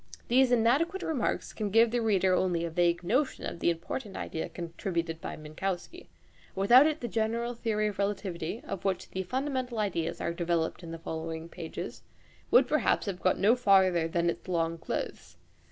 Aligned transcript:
These 0.29 0.51
inadequate 0.51 1.03
remarks 1.03 1.53
can 1.53 1.69
give 1.69 1.91
the 1.91 2.01
reader 2.01 2.33
only 2.33 2.65
a 2.65 2.71
vague 2.71 3.03
notion 3.03 3.45
of 3.45 3.59
the 3.59 3.69
important 3.69 4.17
idea 4.17 4.49
contributed 4.49 5.21
by 5.21 5.37
Minkowski. 5.37 6.07
Without 6.55 6.87
it 6.87 7.01
the 7.01 7.07
general 7.07 7.53
theory 7.53 7.85
of 7.89 7.99
relativity, 7.99 8.63
of 8.65 8.83
which 8.83 9.11
the 9.11 9.21
fundamental 9.21 9.77
ideas 9.77 10.19
are 10.19 10.33
developed 10.33 10.81
in 10.81 10.89
the 10.89 10.97
following 10.97 11.47
pages, 11.47 12.01
would 12.49 12.67
perhaps 12.67 13.05
have 13.05 13.21
got 13.21 13.37
no 13.37 13.55
farther 13.55 14.07
than 14.07 14.27
its 14.27 14.47
long 14.47 14.79
clothes. 14.79 15.37